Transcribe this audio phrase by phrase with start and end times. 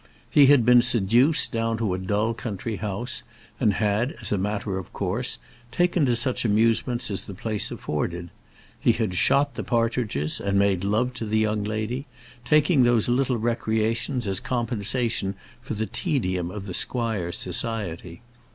[0.31, 3.21] He had been seduced down to a dull country house,
[3.59, 5.37] and had, as a matter of course,
[5.71, 8.31] taken to such amusements as the place afforded.
[8.79, 12.07] He had shot the partridges and made love to the young lady,
[12.43, 18.23] taking those little recreations as compensation for the tedium of the squire's society.